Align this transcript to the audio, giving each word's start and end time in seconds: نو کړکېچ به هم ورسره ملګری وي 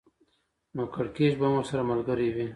نو 0.75 0.83
کړکېچ 0.95 1.33
به 1.39 1.45
هم 1.47 1.53
ورسره 1.57 1.81
ملګری 1.91 2.29
وي 2.35 2.47